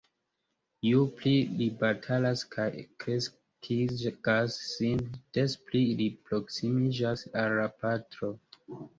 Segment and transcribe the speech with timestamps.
[0.85, 2.69] Ju pli li batalas kaj
[3.03, 5.03] kreskigas sin,
[5.39, 8.31] des pli li proksimiĝas al la patro.